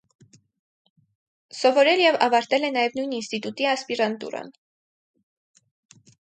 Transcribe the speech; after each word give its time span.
Սովորել 1.57 2.01
և 2.03 2.17
ավարտել 2.27 2.65
է 2.69 2.71
նաև 2.79 2.97
նույն 3.01 3.13
ինստիտուտի 3.19 3.69
ասպիրանտուրան։ 3.75 4.51